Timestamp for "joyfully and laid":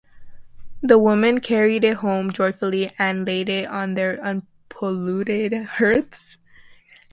2.33-3.49